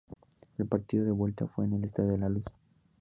El 0.57 0.65
partido 0.65 1.05
de 1.05 1.11
vuelta 1.11 1.45
fue 1.45 1.65
en 1.65 1.73
el 1.73 1.83
Estádio 1.83 2.17
da 2.17 2.27
Luz. 2.27 2.45